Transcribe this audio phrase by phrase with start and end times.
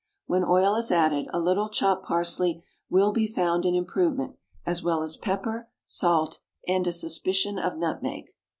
[0.25, 4.35] When oil is added, a little chopped parsley will be found an improvement,
[4.65, 8.31] as well as pepper, salt, and a suspicion of nutmeg.